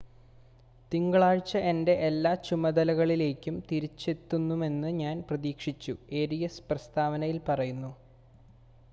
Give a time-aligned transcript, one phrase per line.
[0.91, 7.91] തിങ്കളാഴ്ച എൻ്റെ എല്ലാ ചുമതലകളിലേക്കും തിരിച്ചെത്തുമെന്ന് ഞാൻ പ്രതീക്ഷിക്കുന്നു ഏരിയസ് പ്രസ്താവനയിൽ പറഞ്ഞു